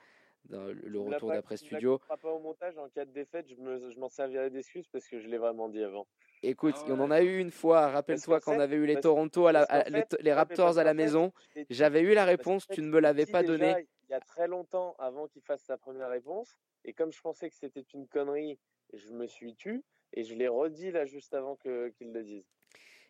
[0.46, 2.02] dans le retour d'après studio.
[2.10, 5.20] Je pas au montage, en cas de défaite, je, me, m'en servirai d'excuses parce que
[5.20, 6.08] je l'ai vraiment dit avant.
[6.44, 7.88] Écoute, ah on en a eu une fois.
[7.90, 9.86] Rappelle-toi quand on avait eu les Toronto, à la,
[10.22, 11.32] les, Raptors à la maison.
[11.70, 13.88] J'avais eu la réponse, tu ne me l'avais pas donnée.
[14.10, 16.56] Il y a très longtemps avant qu'il fasse sa première réponse.
[16.86, 18.58] Et comme je pensais que c'était une connerie,
[18.94, 22.46] je me suis tu et je l'ai redit là juste avant qu'il le dise.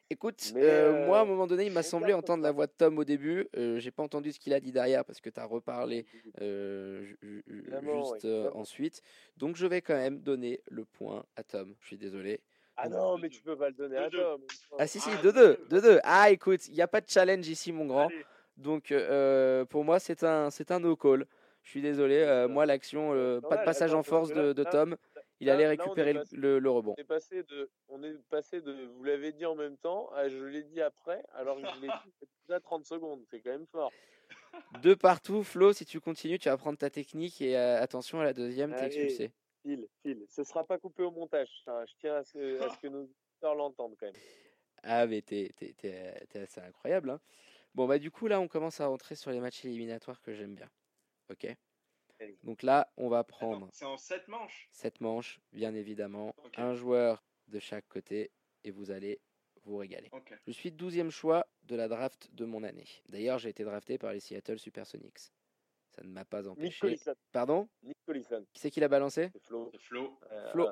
[0.09, 2.97] Écoute, euh, moi à un moment donné, il m'a semblé entendre la voix de Tom
[2.97, 3.49] au début.
[3.57, 6.05] Euh, J'ai pas entendu ce qu'il a dit derrière parce que tu as reparlé
[6.39, 9.01] euh, juste euh, ensuite.
[9.35, 11.75] Donc je vais quand même donner le point à Tom.
[11.81, 12.39] Je suis désolé.
[12.77, 14.41] Ah non, mais tu peux pas le donner à Tom.
[14.77, 15.67] Ah si, si, 2-2.
[15.69, 15.99] 2-2.
[16.03, 18.09] Ah écoute, il n'y a pas de challenge ici, mon grand.
[18.55, 18.93] Donc
[19.69, 21.27] pour moi, c'est un, un no-call.
[21.67, 24.95] Je suis désolé, euh, moi l'action, euh, pas de passage en force de, Tom.
[25.41, 26.95] Il allait récupérer le, rebond.
[26.97, 30.29] On est passé de, on est passé de, vous l'avez dit en même temps, à
[30.29, 33.21] je l'ai dit après, alors que je l'ai dit déjà 30 secondes.
[33.29, 33.91] C'est quand même fort.
[34.81, 38.23] De partout, Flo, si tu continues, tu vas prendre ta technique et euh, attention à
[38.23, 39.31] la deuxième, t'es expulsé.
[39.67, 40.25] File, file.
[40.30, 41.49] Ce sera pas coupé au montage.
[41.65, 44.15] Je tiens à ce, à ce que nos auditeurs l'entendent quand même.
[44.84, 45.49] Ah, mais t'es,
[46.36, 47.10] assez incroyable.
[47.10, 47.19] Hein.
[47.73, 50.53] Bon, bah du coup, là, on commence à rentrer sur les matchs éliminatoires que j'aime
[50.53, 50.69] bien.
[51.32, 51.47] Ok?
[52.43, 53.67] Donc là, on va prendre.
[53.73, 54.69] C'est en 7 manches?
[54.71, 56.34] 7 manches, bien évidemment.
[56.56, 58.32] Un joueur de chaque côté
[58.63, 59.19] et vous allez
[59.63, 60.12] vous régaler.
[60.45, 62.88] Je suis 12e choix de la draft de mon année.
[63.10, 65.32] D'ailleurs, j'ai été drafté par les Seattle Supersonics.
[65.89, 66.97] Ça ne m'a pas empêché.
[67.32, 67.67] Pardon?
[67.82, 68.45] Nick Collison.
[68.53, 69.30] Qui c'est qui l'a balancé?
[69.34, 69.71] C'est Flo.
[69.80, 70.19] Flo.
[70.32, 70.69] Euh, Flo.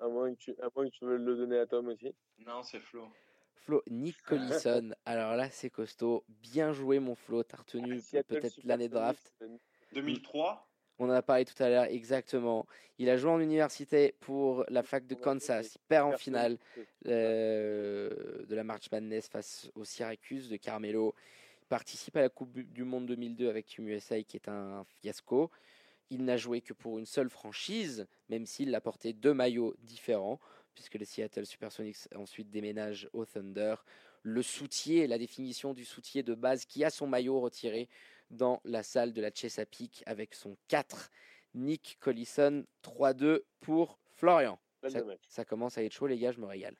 [0.00, 2.14] À, moins que tu, à moins que tu veux le donner à Tom aussi.
[2.38, 3.08] Non, c'est Flo.
[3.54, 4.90] Flo, Nick Collison.
[5.04, 6.24] Alors là, c'est costaud.
[6.28, 7.42] Bien joué, mon Flo.
[7.42, 9.32] T'as retenu ah, peut-être l'année draft.
[9.92, 10.68] 2003
[10.98, 12.66] on en a parlé tout à l'heure, exactement.
[12.98, 15.74] Il a joué en université pour la fac de Kansas.
[15.74, 16.58] Il perd en finale
[17.06, 21.14] euh, de la March Madness face aux Syracuse de Carmelo.
[21.62, 25.50] Il participe à la Coupe du Monde 2002 avec Team USA qui est un fiasco.
[26.12, 30.38] Il n'a joué que pour une seule franchise, même s'il a porté deux maillots différents,
[30.74, 33.76] puisque le Seattle Supersonics ensuite déménage au Thunder.
[34.22, 37.88] Le soutier, la définition du soutier de base qui a son maillot retiré
[38.28, 41.10] dans la salle de la Chesapeake avec son 4.
[41.54, 44.58] Nick Collison, 3-2 pour Florian.
[45.28, 46.76] Ça, commence à être chaud, les gars, je me régale.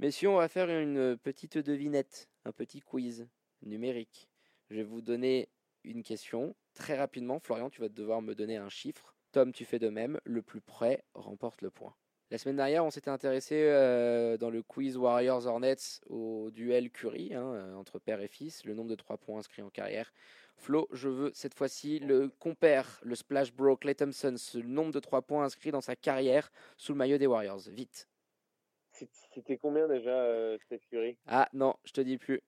[0.00, 3.28] Messieurs, on va faire une petite devinette, un petit quiz
[3.62, 4.28] numérique.
[4.70, 5.50] Je vais vous donner
[5.84, 7.40] une question très rapidement.
[7.40, 9.16] Florian, tu vas devoir me donner un chiffre.
[9.32, 10.20] Tom, tu fais de même.
[10.24, 11.94] Le plus près remporte le point.
[12.30, 17.34] La semaine dernière, on s'était intéressé euh, dans le quiz Warriors Hornets au duel Curry
[17.34, 20.12] hein, entre père et fils, le nombre de 3 points inscrits en carrière.
[20.56, 24.98] Flo, je veux cette fois-ci le compare, le Splash Bro Clay Thompson, ce nombre de
[24.98, 27.60] 3 points inscrits dans sa carrière sous le maillot des Warriors.
[27.68, 28.08] Vite.
[28.90, 31.16] C'était combien déjà, euh, Steph Curry?
[31.26, 32.40] Ah non, je te dis plus.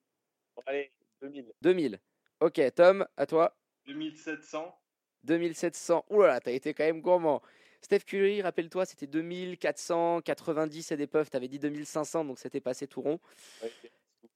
[0.66, 1.52] allez, 2000.
[1.60, 2.00] 2000.
[2.40, 3.54] Ok, Tom, à toi.
[3.88, 4.78] 2700.
[5.24, 6.04] 2700.
[6.10, 7.42] Ouh là là, t'as été quand même gourmand.
[7.80, 11.30] Steph Curry, rappelle-toi, c'était 2490 et des puffs.
[11.30, 13.18] T'avais dit 2500, donc c'était passé tout rond.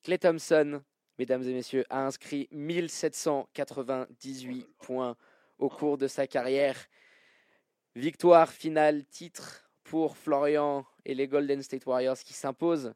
[0.02, 0.82] Clay Thompson,
[1.18, 5.16] mesdames et messieurs, a inscrit 1798 points
[5.58, 6.78] au cours de sa carrière.
[7.94, 12.94] Victoire finale, titre pour Florian et les Golden State Warriors qui s'imposent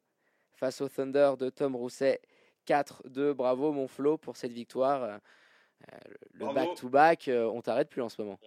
[0.55, 2.23] face au Thunder de Tom Rousset.
[2.67, 5.21] 4-2, bravo mon Flo pour cette victoire.
[6.33, 8.39] Le back-to-back, on t'arrête plus en ce moment.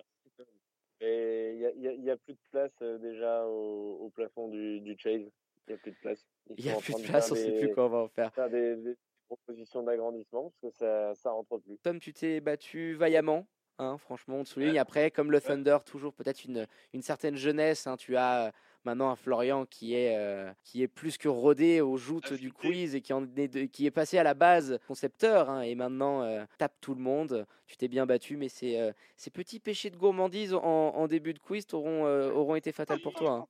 [1.01, 5.21] Il n'y a, plus de place déjà au, plafond du, du Chase.
[5.67, 6.25] Il n'y a plus de place.
[6.57, 8.33] Il n'y a plus de place, on ne sait plus quoi on va en faire.
[8.33, 8.95] Faire des,
[9.27, 11.77] propositions d'agrandissement parce que ça, ça rentre plus.
[11.83, 13.45] Tom, tu t'es battu vaillamment.
[13.77, 14.79] Hein, franchement, on te souligne.
[14.79, 17.87] Après, comme le Thunder, toujours peut-être une, une certaine jeunesse.
[17.87, 18.51] Hein, tu as
[18.85, 22.95] maintenant un Florian qui est, euh, qui est plus que rodé aux joutes du quiz
[22.95, 26.45] et qui, en est qui est passé à la base concepteur hein, et maintenant euh,
[26.57, 27.45] tape tout le monde.
[27.67, 31.33] Tu t'es bien battu, mais ces, euh, ces petits péchés de gourmandise en, en début
[31.33, 33.31] de quiz auront, auront été fatals pour toi.
[33.31, 33.47] Hein.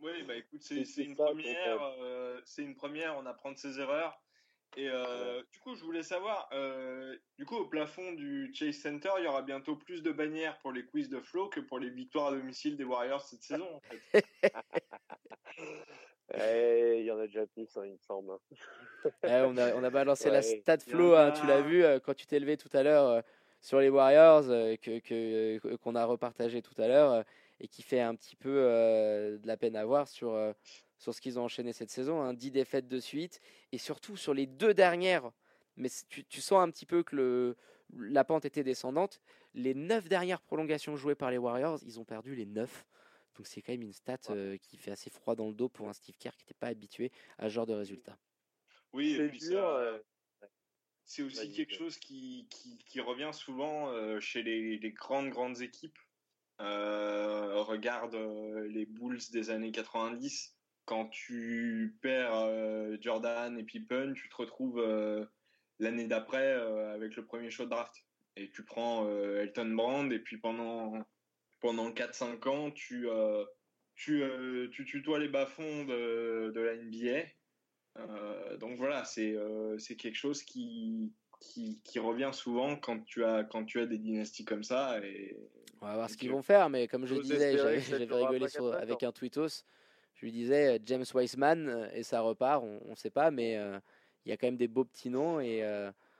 [0.00, 1.94] Oui, bah écoute, c'est une première,
[2.44, 4.20] c'est une première, on apprend de ses erreurs.
[4.76, 9.08] Et euh, du coup, je voulais savoir, euh, du coup, au plafond du Chase Center,
[9.18, 11.88] il y aura bientôt plus de bannières pour les quiz de Flow que pour les
[11.88, 14.24] victoires à domicile des Warriors cette saison, en fait.
[16.34, 18.32] Eh, il y en a déjà plus, hein, il me semble.
[18.32, 19.10] Hein.
[19.22, 22.14] Eh, on, a, on a balancé la stat Flow, hein, tu l'as vu euh, quand
[22.14, 23.22] tu t'es levé tout à l'heure
[23.60, 24.42] sur les Warriors,
[24.82, 27.24] que qu'on a repartagé tout à l'heure,
[27.60, 30.36] et qui fait un petit peu de la peine à voir sur
[30.98, 33.40] sur ce qu'ils ont enchaîné cette saison, hein, 10 défaites de suite,
[33.72, 35.30] et surtout sur les deux dernières,
[35.76, 37.56] mais tu, sens un petit peu que le,
[37.94, 39.20] la pente était descendante,
[39.54, 42.86] les 9 dernières prolongations jouées par les Warriors, ils ont perdu les 9.
[43.36, 45.88] Donc c'est quand même une stat euh, qui fait assez froid dans le dos pour
[45.88, 48.18] un Steve Kerr qui n'était pas habitué à ce genre de résultat.
[48.92, 49.18] Oui,
[51.04, 52.48] c'est aussi quelque chose qui,
[52.86, 55.98] qui, revient souvent euh, chez les, les, grandes, grandes équipes.
[56.60, 58.16] Euh, regarde
[58.70, 60.55] les Bulls des années 90
[60.86, 65.26] quand tu perds euh, Jordan et Pippen, tu te retrouves euh,
[65.80, 68.06] l'année d'après euh, avec le premier show de draft.
[68.36, 70.92] Et tu prends Elton Brand et puis pendant,
[71.60, 73.08] pendant 4-5 ans, tu,
[73.94, 74.22] tu,
[74.72, 78.58] tu tutoies les bas-fonds de, de, la NBA.
[78.58, 79.34] donc voilà, c'est
[79.78, 83.96] c'est quelque chose qui, qui, qui, revient souvent quand tu as, quand tu as des
[83.96, 85.00] dynasties comme ça.
[85.02, 85.34] Et,
[85.80, 89.12] On va voir ce qu'ils vont faire, mais comme je disais, j'avais rigolé avec un
[89.12, 89.64] tweetos
[90.16, 93.56] je lui disais euh, James Weissman euh, et ça repart, on ne sait pas, mais
[93.56, 93.78] euh,
[94.24, 95.62] il y a quand même des beaux petits noms et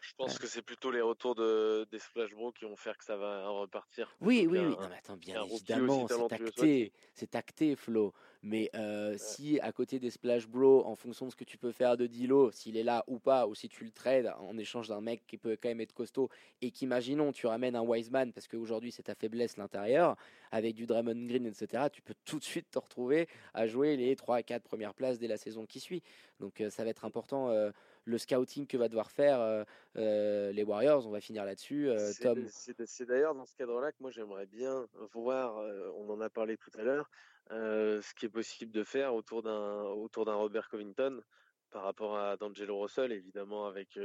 [0.06, 3.04] je pense que c'est plutôt les retours de, des Splash Bros qui vont faire que
[3.04, 4.14] ça va repartir.
[4.20, 4.76] Oui, oui, oui.
[4.80, 8.12] Non, mais attends, bien évidemment, c'est acté, c'est acté, Flo.
[8.42, 8.70] Mais
[9.16, 12.06] si à côté des Splash Bros, en fonction de ce que tu peux faire de
[12.06, 15.26] Dilo, s'il est là ou pas, ou si tu le trades en échange d'un mec
[15.26, 16.30] qui peut quand même être costaud,
[16.62, 20.16] et qu'imaginons tu ramènes un Wiseman, parce qu'aujourd'hui c'est ta faiblesse l'intérieur,
[20.52, 24.14] avec du Draymond Green, etc., tu peux tout de suite te retrouver à jouer les
[24.14, 26.02] 3 à 4 premières places dès la saison qui suit.
[26.38, 27.50] Donc ça va être important
[28.06, 29.64] le scouting que va devoir faire
[29.94, 31.06] les Warriors.
[31.06, 31.90] On va finir là-dessus.
[32.22, 32.44] Tom.
[32.48, 35.56] C'est d'ailleurs dans ce cadre-là que moi j'aimerais bien voir,
[35.96, 37.10] on en a parlé tout à l'heure,
[37.50, 41.20] ce qui est possible de faire autour d'un autour d'un Robert Covington
[41.76, 43.98] par rapport à D'Angelo Russell, évidemment avec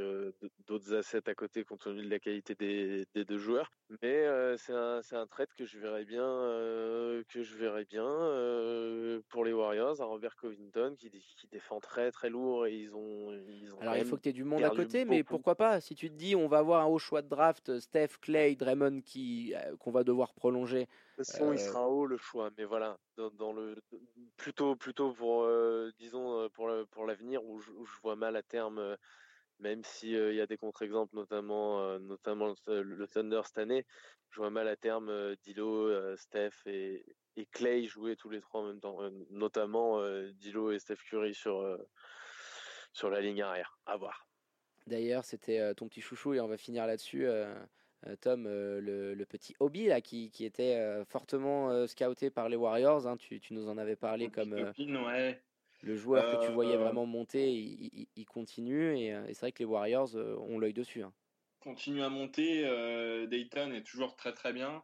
[0.67, 3.71] d'autres assets à côté compte tenu de la qualité des, deux joueurs.
[4.01, 4.25] Mais
[4.57, 6.21] c'est un, un trade que je verrais bien,
[7.29, 8.03] que je verrais bien
[9.29, 13.31] pour les Warriors, un Robert Covington qui, qui, défend très très lourd et ils ont.
[13.47, 15.79] Ils ont Alors il faut que tu aies du monde à côté, mais pourquoi pas?
[15.79, 18.99] Si tu te dis on va avoir un haut choix de draft, Steph, Clay, Draymond
[18.99, 20.89] qui qu'on va devoir prolonger.
[21.17, 23.75] De toute façon, il sera haut le choix, mais voilà, dans, le
[24.37, 25.47] plutôt plutôt pour
[25.97, 28.97] disons pour pour l'avenir où, où, je vois mal à terme
[29.59, 33.85] même s'il il y a des contre-exemples, notamment, notamment le Thunder cette année,
[34.31, 38.67] je vois mal à terme Dilo, Steph et, et, Clay jouer tous les trois en
[38.67, 38.97] même temps,
[39.29, 40.01] notamment
[40.33, 41.77] Dilo et Steph Curry sur,
[42.93, 43.77] sur la ligne arrière.
[43.85, 44.27] À voir.
[44.87, 47.27] D'ailleurs, c'était ton petit chouchou et on va finir là-dessus.
[48.21, 53.39] Tom, le, petit Hobby là, qui, qui était fortement scouté par les Warriors, hein, tu,
[53.39, 54.55] tu, nous en avais parlé comme,
[55.83, 58.91] le joueur que tu voyais euh, vraiment monter, il, continue.
[58.91, 61.03] Euh, et, c'est vrai que les Warriors euh, ont l'œil dessus.
[61.03, 61.13] Hein.
[61.59, 62.63] Continue à monter.
[63.27, 64.83] Dayton est toujours très très bien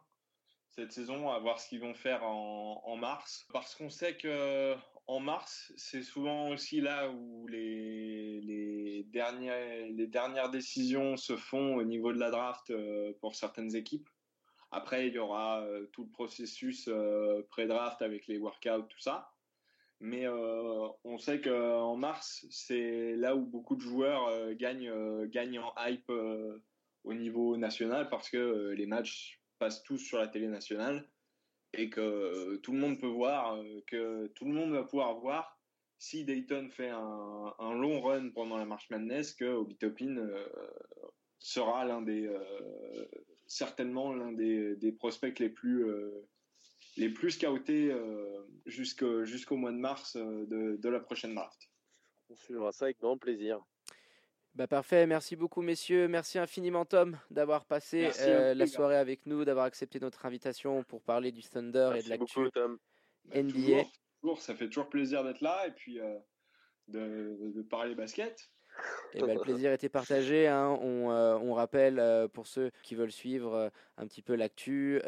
[0.69, 3.47] cette saison, à voir ce qu'ils vont faire en, mars.
[3.51, 4.75] Parce qu'on sait que
[5.07, 12.19] en mars, c'est souvent aussi là où les, dernières, décisions se font au niveau de
[12.19, 12.73] la draft
[13.21, 14.09] pour certaines équipes.
[14.71, 16.89] Après, il y aura tout le processus
[17.49, 19.31] pré-draft avec les workouts, tout ça.
[19.99, 25.59] Mais euh, on sait qu'en mars, c'est là où beaucoup de joueurs euh, euh, gagnent
[25.59, 26.11] en hype
[27.03, 31.07] au niveau national parce que les matchs passent tous sur la télé nationale
[31.73, 35.60] et que tout le monde peut voir, que tout le monde va pouvoir voir
[35.99, 40.27] si Dayton fait un, long run pendant la marche Madness, que Obi Topin
[41.39, 42.30] sera des
[43.47, 45.86] certainement l'un des, des, prospects les plus
[46.97, 47.95] les plus scoutés
[48.65, 51.69] jusqu'au mois de mars de, de la prochaine draft.
[52.30, 53.62] On suivra ça avec grand plaisir.
[54.57, 59.45] Bah parfait, merci beaucoup messieurs, merci infiniment Tom d'avoir passé euh, la soirée avec nous,
[59.45, 62.39] d'avoir accepté notre invitation pour parler du Thunder et de l'actu
[63.35, 63.83] NBA.
[64.19, 66.17] toujours, ça fait toujours plaisir d'être là et puis euh,
[66.87, 68.49] de, de, parler basket.
[69.13, 70.47] Et bah, le plaisir était partagé.
[70.47, 70.75] Hein.
[70.81, 75.01] On, euh, on, rappelle euh, pour ceux qui veulent suivre un petit peu l'actu,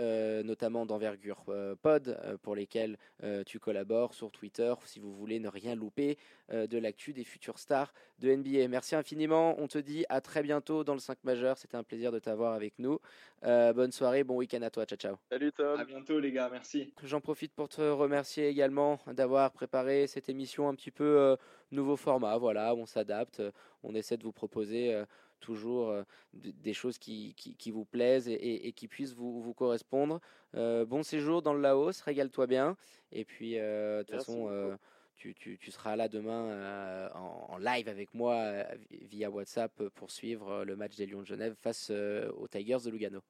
[0.43, 1.43] notamment d'envergure
[1.82, 2.97] pod, pour lesquels
[3.45, 6.17] tu collabores sur Twitter, si vous voulez ne rien louper
[6.52, 8.67] de l'actu des futures stars de NBA.
[8.67, 9.56] Merci infiniment.
[9.60, 11.58] On te dit à très bientôt dans le 5 majeur.
[11.58, 12.99] C'était un plaisir de t'avoir avec nous.
[13.43, 14.86] bonne soirée, bon week-end à toi.
[14.86, 15.15] Ciao, ciao.
[15.32, 15.80] Salut Tom.
[15.80, 16.49] À bientôt les gars.
[16.52, 16.93] Merci.
[17.04, 21.38] J'en profite pour te remercier également d'avoir préparé cette émission un petit peu
[21.71, 22.38] nouveau format.
[22.38, 23.41] Voilà, on s'adapte
[23.84, 25.06] on essaie de vous proposer euh,
[25.39, 25.93] toujours
[26.34, 30.19] des choses qui, qui, vous plaisent et, qui puissent vous, vous correspondre.
[30.54, 32.78] Bon séjour dans le Laos, régale-toi bien.
[33.12, 34.78] Et puis, de toute façon,
[35.15, 40.75] tu, tu, tu, seras là demain en, live avec moi via WhatsApp pour suivre le
[40.75, 43.21] match des Lions de Genève face aux Tigers de Lugano.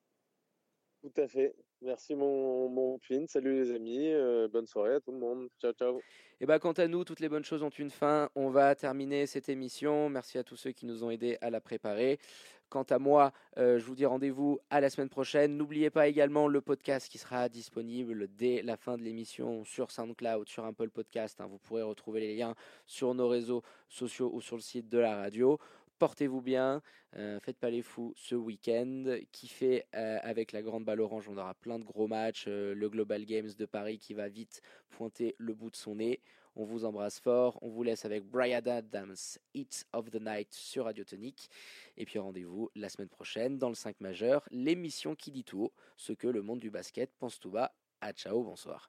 [1.02, 1.56] Tout à fait.
[1.82, 4.12] Merci mon, mon Salut les amis.
[4.52, 5.48] bonne soirée à tout le monde.
[5.62, 6.02] Ciao, ciao.
[6.42, 8.30] Et bah, quant à nous, toutes les bonnes choses ont une fin.
[8.36, 10.10] On va terminer cette émission.
[10.10, 12.20] Merci à tous ceux qui nous ont aidés à la préparer.
[12.70, 15.58] Quant à moi, euh, je vous dis rendez-vous à la semaine prochaine.
[15.58, 20.48] N'oubliez pas également le podcast qui sera disponible dès la fin de l'émission sur SoundCloud,
[20.48, 21.42] sur Apple Podcast.
[21.42, 21.48] Hein.
[21.50, 22.54] Vous pourrez retrouver les liens
[22.86, 25.58] sur nos réseaux sociaux ou sur le site de la radio.
[26.00, 26.82] Portez-vous bien,
[27.18, 29.18] euh, faites pas les fous ce week-end.
[29.34, 32.46] Kiffez euh, avec la grande balle orange, on aura plein de gros matchs.
[32.48, 36.22] Euh, le Global Games de Paris qui va vite pointer le bout de son nez.
[36.56, 37.60] On vous embrasse fort.
[37.62, 39.16] On vous laisse avec Brian Adams,
[39.54, 41.50] Hits of the Night sur Radio Tonic.
[41.98, 45.74] Et puis rendez-vous la semaine prochaine dans le 5 majeur, l'émission qui dit tout haut,
[45.98, 47.74] ce que le monde du basket pense tout bas.
[48.00, 48.88] À ciao, bonsoir.